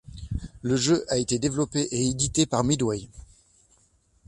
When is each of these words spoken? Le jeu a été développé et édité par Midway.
Le 0.63 0.77
jeu 0.77 1.05
a 1.09 1.19
été 1.19 1.37
développé 1.37 1.81
et 1.91 2.07
édité 2.07 2.47
par 2.47 2.63
Midway. 2.63 3.07